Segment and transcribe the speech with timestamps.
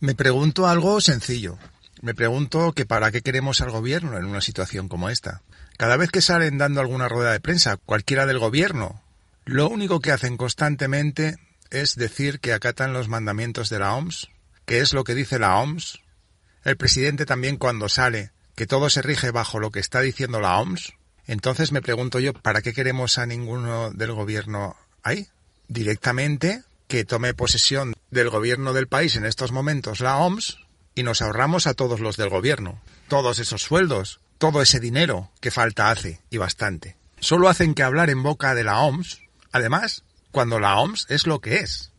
[0.00, 1.58] Me pregunto algo sencillo.
[2.00, 5.42] Me pregunto que para qué queremos al gobierno en una situación como esta.
[5.76, 9.02] Cada vez que salen dando alguna rueda de prensa, cualquiera del gobierno,
[9.44, 11.36] lo único que hacen constantemente
[11.68, 14.30] es decir que acatan los mandamientos de la OMS,
[14.64, 16.00] que es lo que dice la OMS.
[16.64, 20.58] El presidente también cuando sale que todo se rige bajo lo que está diciendo la
[20.60, 20.94] OMS.
[21.26, 25.28] Entonces me pregunto yo, ¿para qué queremos a ninguno del gobierno ahí?
[25.68, 30.58] Directamente que tome posesión del gobierno del país en estos momentos la OMS
[30.94, 32.80] y nos ahorramos a todos los del gobierno.
[33.08, 36.96] Todos esos sueldos, todo ese dinero que falta hace, y bastante.
[37.20, 39.20] Solo hacen que hablar en boca de la OMS,
[39.52, 41.92] además, cuando la OMS es lo que es.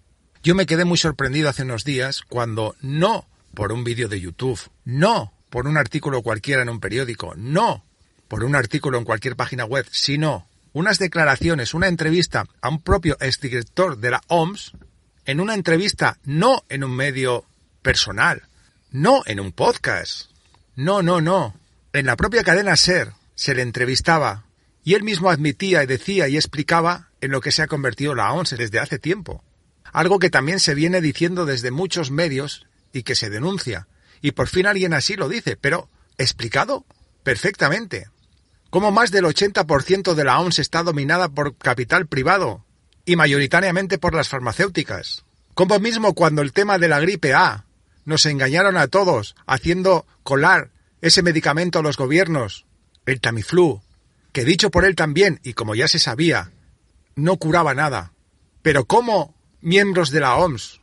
[0.43, 4.59] Yo me quedé muy sorprendido hace unos días cuando no por un vídeo de YouTube,
[4.85, 7.85] no por un artículo cualquiera en un periódico, no
[8.27, 13.17] por un artículo en cualquier página web, sino unas declaraciones, una entrevista a un propio
[13.19, 14.71] exdirector de la OMS,
[15.25, 17.45] en una entrevista no en un medio
[17.81, 18.43] personal,
[18.91, 20.29] no en un podcast,
[20.75, 21.55] no, no, no,
[21.93, 24.45] en la propia cadena SER se le entrevistaba
[24.83, 28.31] y él mismo admitía y decía y explicaba en lo que se ha convertido la
[28.33, 29.43] OMS desde hace tiempo.
[29.93, 33.87] Algo que también se viene diciendo desde muchos medios y que se denuncia.
[34.21, 36.85] Y por fin alguien así lo dice, pero explicado
[37.23, 38.09] perfectamente.
[38.69, 42.63] Como más del 80% de la OMS está dominada por capital privado
[43.05, 45.23] y mayoritariamente por las farmacéuticas.
[45.53, 47.65] Como mismo cuando el tema de la gripe A
[48.05, 50.69] nos engañaron a todos haciendo colar
[51.01, 52.65] ese medicamento a los gobiernos,
[53.05, 53.81] el Tamiflu,
[54.31, 56.51] que dicho por él también, y como ya se sabía,
[57.15, 58.13] no curaba nada.
[58.61, 60.79] Pero cómo miembros de la OMS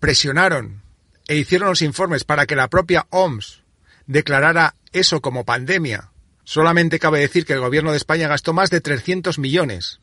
[0.00, 0.82] presionaron
[1.28, 3.62] e hicieron los informes para que la propia OMS
[4.06, 6.10] declarara eso como pandemia.
[6.44, 10.00] Solamente cabe decir que el gobierno de España gastó más de 300 millones,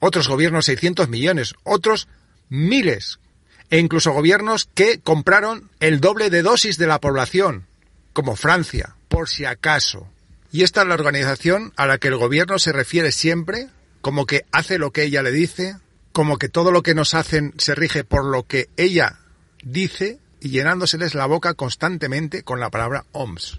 [0.00, 2.08] otros gobiernos 600 millones, otros
[2.48, 3.20] miles,
[3.70, 7.66] e incluso gobiernos que compraron el doble de dosis de la población,
[8.12, 10.08] como Francia, por si acaso.
[10.50, 13.68] Y esta es la organización a la que el gobierno se refiere siempre
[14.00, 15.76] como que hace lo que ella le dice,
[16.12, 19.20] como que todo lo que nos hacen se rige por lo que ella
[19.62, 23.58] dice y llenándoseles la boca constantemente con la palabra OMS.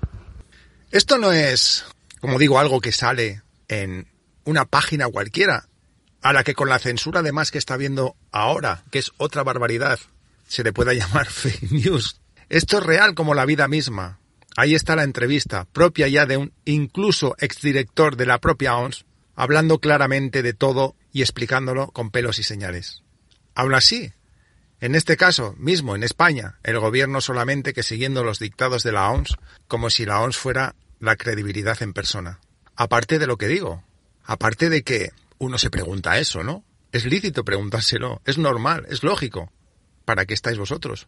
[0.90, 1.86] Esto no es,
[2.20, 4.08] como digo, algo que sale en
[4.44, 5.70] una página cualquiera,
[6.22, 10.00] a la que con la censura además que está viendo ahora, que es otra barbaridad,
[10.48, 12.20] se le pueda llamar fake news.
[12.50, 14.20] Esto es real como la vida misma.
[14.58, 19.06] Ahí está la entrevista, propia ya de un incluso exdirector de la propia OMS,
[19.36, 23.04] hablando claramente de todo y explicándolo con pelos y señales.
[23.56, 24.12] Aún así,
[24.82, 29.10] en este caso, mismo en España, el gobierno solamente que siguiendo los dictados de la
[29.10, 32.40] OMS, como si la OMS fuera la credibilidad en persona.
[32.76, 33.84] Aparte de lo que digo,
[34.24, 36.64] aparte de que uno se pregunta eso, ¿no?
[36.92, 39.52] Es lícito preguntárselo, es normal, es lógico.
[40.06, 41.08] ¿Para qué estáis vosotros?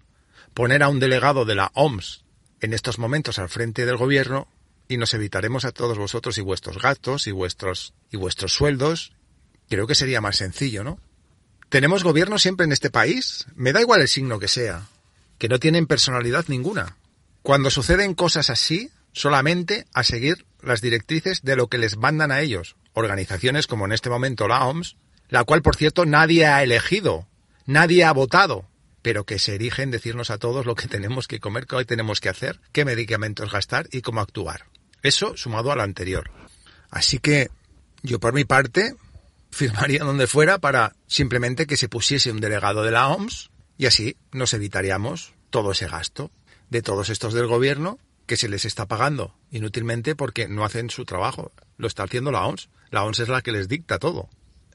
[0.55, 2.25] Poner a un delegado de la OMS
[2.59, 4.47] en estos momentos al frente del gobierno
[4.87, 9.13] y nos evitaremos a todos vosotros y vuestros gastos y vuestros y vuestros sueldos.
[9.69, 10.99] Creo que sería más sencillo, ¿no?
[11.69, 14.87] Tenemos gobierno siempre en este país, me da igual el signo que sea,
[15.37, 16.97] que no tienen personalidad ninguna.
[17.43, 22.41] Cuando suceden cosas así, solamente a seguir las directrices de lo que les mandan a
[22.41, 24.95] ellos, organizaciones como en este momento la OMS,
[25.29, 27.27] la cual por cierto nadie ha elegido,
[27.65, 28.65] nadie ha votado,
[29.01, 32.29] pero que se erigen decirnos a todos lo que tenemos que comer, qué tenemos que
[32.29, 34.65] hacer, qué medicamentos gastar y cómo actuar.
[35.01, 36.31] Eso sumado a lo anterior.
[36.89, 37.49] Así que
[38.01, 38.95] yo por mi parte
[39.51, 44.15] firmaría donde fuera para simplemente que se pusiese un delegado de la OMS y así
[44.31, 46.31] nos evitaríamos todo ese gasto
[46.69, 51.05] de todos estos del gobierno que se les está pagando inútilmente porque no hacen su
[51.05, 51.51] trabajo.
[51.77, 52.69] Lo está haciendo la OMS.
[52.91, 54.29] La OMS es la que les dicta todo.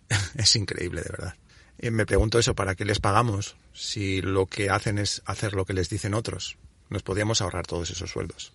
[0.37, 1.35] es increíble, de verdad.
[1.81, 5.75] Me pregunto eso, ¿para qué les pagamos si lo que hacen es hacer lo que
[5.75, 6.59] les dicen otros?
[6.91, 8.53] Nos podríamos ahorrar todos esos sueldos.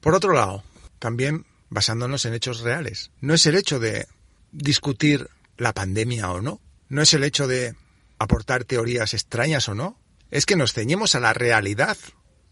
[0.00, 0.64] Por otro lado,
[0.98, 3.10] también basándonos en hechos reales.
[3.20, 4.06] No es el hecho de
[4.52, 5.28] discutir
[5.58, 6.60] la pandemia o no.
[6.88, 7.74] No es el hecho de
[8.18, 9.98] aportar teorías extrañas o no.
[10.30, 11.98] Es que nos ceñemos a la realidad.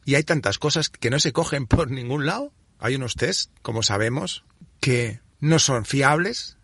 [0.04, 2.52] Y hay tantas cosas que no se cogen por ningún lado.
[2.78, 4.44] Hay unos test, como sabemos,
[4.81, 6.58] que no son fiables,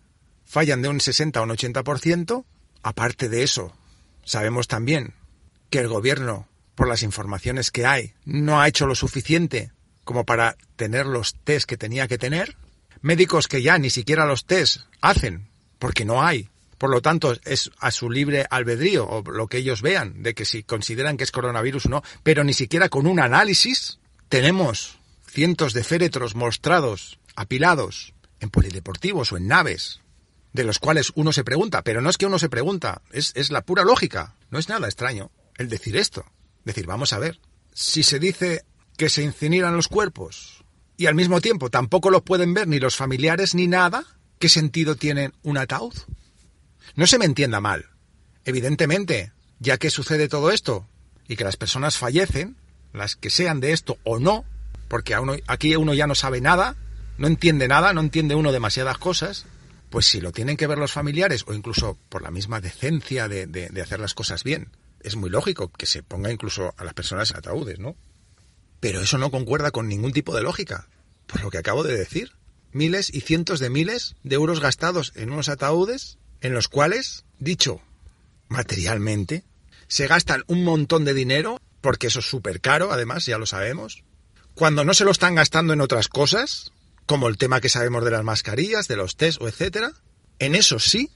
[0.45, 2.45] fallan de un 60 a un 80%.
[2.83, 3.75] Aparte de eso,
[4.25, 5.15] sabemos también
[5.71, 9.73] que el gobierno, por las informaciones que hay, no ha hecho lo suficiente
[10.05, 12.57] como para tener los test que tenía que tener.
[13.01, 15.49] Médicos que ya ni siquiera los test hacen
[15.79, 16.51] porque no hay.
[16.81, 20.47] Por lo tanto, es a su libre albedrío o lo que ellos vean de que
[20.47, 23.99] si consideran que es coronavirus o no, pero ni siquiera con un análisis
[24.31, 24.99] tenemos
[25.29, 30.01] cientos de féretros mostrados, apilados en polideportivos o en naves,
[30.55, 33.51] de los cuales uno se pregunta, pero no es que uno se pregunta, es, es
[33.51, 36.25] la pura lógica, no es nada extraño el decir esto.
[36.65, 37.41] Decir, vamos a ver,
[37.75, 38.65] si se dice
[38.97, 40.65] que se incineran los cuerpos
[40.97, 44.03] y al mismo tiempo tampoco los pueden ver ni los familiares ni nada,
[44.39, 45.93] ¿qué sentido tiene un ataúd?
[46.95, 47.91] No se me entienda mal.
[48.45, 50.89] Evidentemente, ya que sucede todo esto
[51.29, 52.57] y que las personas fallecen,
[52.93, 54.45] las que sean de esto o no,
[54.89, 55.15] porque
[55.47, 56.77] aquí uno ya no sabe nada,
[57.19, 59.47] no entiende nada, no entiende uno demasiadas cosas,
[59.91, 63.47] pues si lo tienen que ver los familiares o incluso por la misma decencia de,
[63.47, 64.71] de hacer las cosas bien,
[65.03, 67.97] es muy lógico que se ponga incluso a las personas en ataúdes, ¿no?
[68.81, 70.89] Pero eso no concuerda con ningún tipo de lógica,
[71.27, 72.33] por lo que acabo de decir.
[72.73, 77.81] Miles y cientos de miles de euros gastados en unos ataúdes en los cuales, dicho
[78.49, 79.45] materialmente,
[79.87, 84.03] se gastan un montón de dinero, porque eso es súper caro, además, ya lo sabemos,
[84.55, 86.73] cuando no se lo están gastando en otras cosas,
[87.07, 89.93] como el tema que sabemos de las mascarillas, de los test o etcétera,
[90.39, 91.11] en eso sí,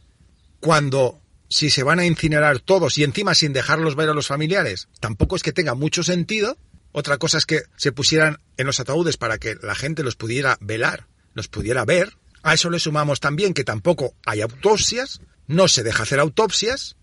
[0.61, 4.89] cuando si se van a incinerar todos y encima sin dejarlos ver a los familiares,
[5.01, 6.57] tampoco es que tenga mucho sentido.
[6.93, 10.57] Otra cosa es que se pusieran en los ataúdes para que la gente los pudiera
[10.61, 12.17] velar, los pudiera ver.
[12.45, 16.97] A eso le sumamos también que tampoco hay autopsias, no se deja hacer autopsias,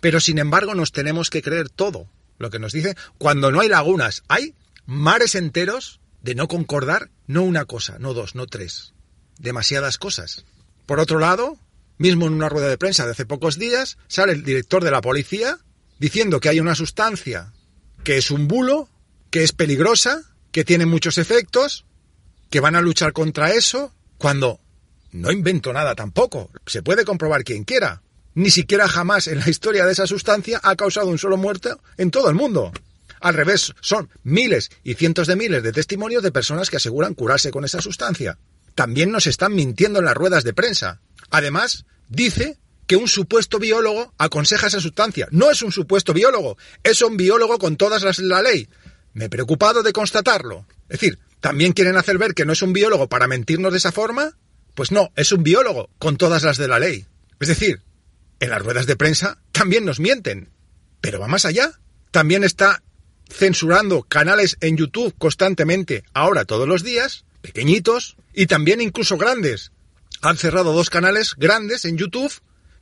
[0.00, 2.08] pero sin embargo nos tenemos que creer todo
[2.38, 2.96] lo que nos dice.
[3.18, 4.54] Cuando no hay lagunas, hay
[4.86, 8.94] mares enteros de no concordar, no una cosa, no dos, no tres,
[9.38, 10.46] demasiadas cosas.
[10.86, 11.58] Por otro lado,
[11.98, 15.02] mismo en una rueda de prensa de hace pocos días, sale el director de la
[15.02, 15.58] policía
[15.98, 17.52] diciendo que hay una sustancia
[18.04, 18.88] que es un bulo,
[19.28, 21.84] que es peligrosa, que tiene muchos efectos,
[22.48, 24.60] que van a luchar contra eso, cuando
[25.12, 26.50] no invento nada tampoco.
[26.66, 28.02] Se puede comprobar quien quiera.
[28.34, 32.10] Ni siquiera jamás en la historia de esa sustancia ha causado un solo muerto en
[32.10, 32.72] todo el mundo.
[33.20, 37.50] Al revés, son miles y cientos de miles de testimonios de personas que aseguran curarse
[37.50, 38.38] con esa sustancia.
[38.74, 41.00] También nos están mintiendo en las ruedas de prensa.
[41.30, 45.26] Además, dice que un supuesto biólogo aconseja esa sustancia.
[45.30, 48.68] No es un supuesto biólogo, es un biólogo con todas las la ley.
[49.14, 50.64] Me he preocupado de constatarlo.
[50.88, 53.90] Es decir, ¿también quieren hacer ver que no es un biólogo para mentirnos de esa
[53.90, 54.36] forma?
[54.78, 57.04] Pues no, es un biólogo con todas las de la ley.
[57.40, 57.82] Es decir,
[58.38, 60.50] en las ruedas de prensa también nos mienten.
[61.00, 61.72] Pero va más allá.
[62.12, 62.84] También está
[63.28, 69.72] censurando canales en YouTube constantemente, ahora todos los días, pequeñitos, y también incluso grandes.
[70.22, 72.32] Han cerrado dos canales grandes en YouTube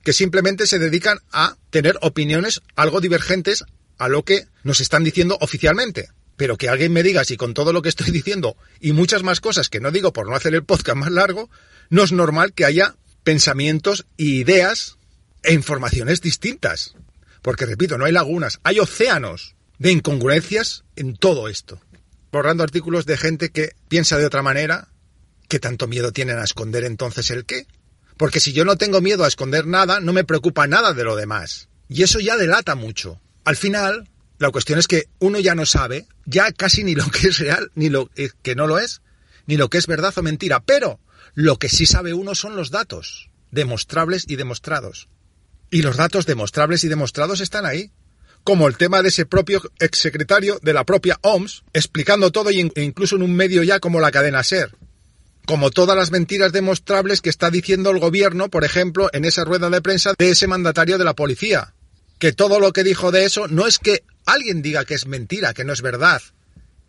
[0.05, 3.65] que simplemente se dedican a tener opiniones algo divergentes
[3.97, 6.11] a lo que nos están diciendo oficialmente.
[6.37, 9.41] Pero que alguien me diga si con todo lo que estoy diciendo y muchas más
[9.41, 11.51] cosas que no digo por no hacer el podcast más largo,
[11.91, 14.99] no es normal que haya pensamientos y ideas
[15.43, 16.95] e informaciones distintas.
[17.43, 21.81] Porque repito, no hay lagunas, hay océanos de incongruencias en todo esto.
[22.33, 24.89] Borrando artículos de gente que piensa de otra manera,
[25.49, 27.67] ¿qué tanto miedo tienen a esconder entonces el qué?
[28.17, 31.17] Porque si yo no tengo miedo a esconder nada, no me preocupa nada de lo
[31.17, 31.69] demás.
[31.89, 33.21] Y eso ya delata mucho.
[33.45, 37.29] Al final, la cuestión es que uno ya no sabe, ya casi ni lo que
[37.29, 38.11] es real, ni lo
[38.43, 39.03] que no lo es,
[39.47, 40.61] ni lo que es verdad o mentira.
[40.61, 41.01] Pero
[41.35, 45.09] lo que sí sabe uno son los datos, demostrables y demostrados.
[45.71, 47.91] Y los datos demostrables y demostrados están ahí
[48.47, 53.17] como el tema de ese propio exsecretario de la propia OMS, explicando todo e incluso
[53.17, 54.71] en un medio ya como la cadena SER.
[55.47, 59.69] Como todas las mentiras demostrables que está diciendo el gobierno, por ejemplo, en esa rueda
[59.69, 61.75] de prensa de ese mandatario de la policía.
[62.19, 65.55] Que todo lo que dijo de eso no es que alguien diga que es mentira,
[65.55, 66.23] que no es verdad.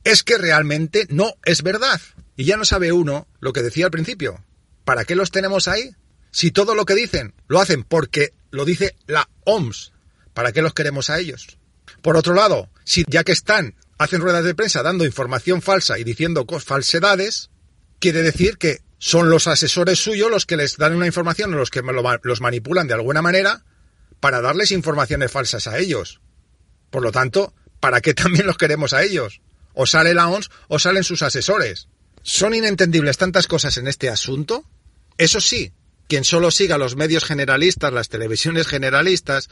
[0.03, 1.99] Es que realmente no es verdad.
[2.35, 4.43] Y ya no sabe uno lo que decía al principio.
[4.85, 5.95] ¿Para qué los tenemos ahí?
[6.31, 9.91] Si todo lo que dicen lo hacen porque lo dice la OMS,
[10.37, 11.57] ¿Para qué los queremos a ellos?
[12.03, 16.03] Por otro lado, si ya que están, hacen ruedas de prensa dando información falsa y
[16.03, 17.49] diciendo falsedades,
[17.97, 21.71] quiere decir que son los asesores suyos los que les dan una información o los
[21.71, 21.81] que
[22.21, 23.65] los manipulan de alguna manera
[24.19, 26.21] para darles informaciones falsas a ellos.
[26.89, 29.41] Por lo tanto, ¿para qué también los queremos a ellos?
[29.73, 31.87] O sale la ONS o salen sus asesores.
[32.23, 34.65] ¿Son inentendibles tantas cosas en este asunto?
[35.17, 35.71] Eso sí,
[36.07, 39.49] quien solo siga los medios generalistas, las televisiones generalistas,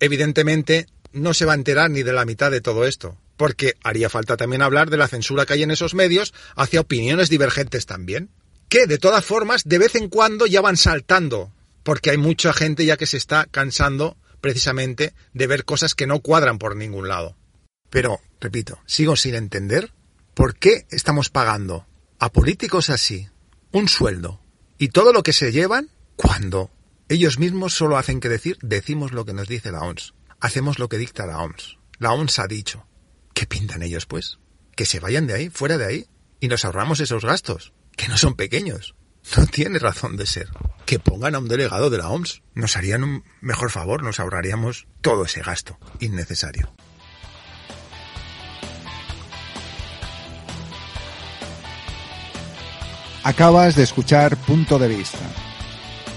[0.00, 4.08] evidentemente no se va a enterar ni de la mitad de todo esto, porque haría
[4.08, 8.30] falta también hablar de la censura que hay en esos medios hacia opiniones divergentes también,
[8.68, 12.84] que de todas formas de vez en cuando ya van saltando, porque hay mucha gente
[12.84, 17.36] ya que se está cansando precisamente de ver cosas que no cuadran por ningún lado.
[17.90, 19.92] Pero, repito, sigo sin entender
[20.34, 21.86] por qué estamos pagando
[22.18, 23.28] a políticos así
[23.70, 24.40] un sueldo
[24.78, 26.70] y todo lo que se llevan cuando
[27.08, 30.14] ellos mismos solo hacen que decir, decimos lo que nos dice la OMS.
[30.40, 31.78] Hacemos lo que dicta la OMS.
[31.98, 32.86] La OMS ha dicho.
[33.34, 34.38] ¿Qué pintan ellos, pues?
[34.74, 36.06] Que se vayan de ahí, fuera de ahí,
[36.40, 38.94] y nos ahorramos esos gastos, que no son pequeños.
[39.36, 40.48] No tiene razón de ser
[40.92, 42.42] que pongan a un delegado de la OMS.
[42.52, 46.70] Nos harían un mejor favor, nos ahorraríamos todo ese gasto innecesario.
[53.24, 55.26] Acabas de escuchar Punto de Vista,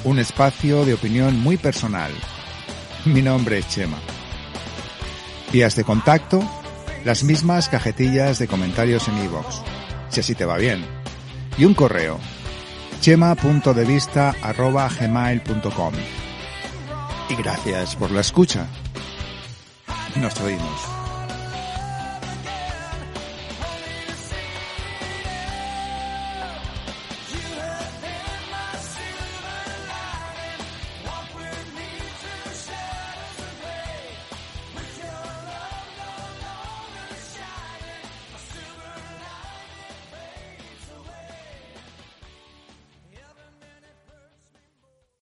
[0.03, 2.11] un espacio de opinión muy personal.
[3.05, 3.99] Mi nombre es Chema.
[5.53, 6.41] Vías de contacto,
[7.05, 9.55] las mismas cajetillas de comentarios en iVoox,
[10.09, 10.85] si así te va bien.
[11.57, 12.19] Y un correo,
[13.01, 15.93] chema.devista.gmail.com.
[17.29, 18.67] Y gracias por la escucha.
[20.15, 20.94] Nos oímos.